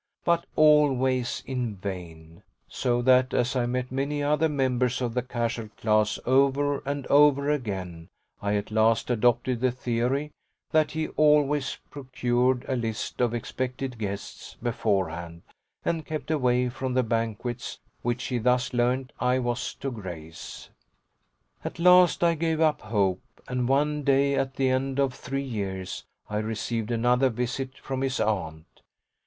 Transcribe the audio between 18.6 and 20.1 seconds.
learned I was to